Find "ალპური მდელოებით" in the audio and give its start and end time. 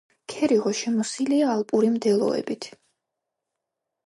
1.57-2.71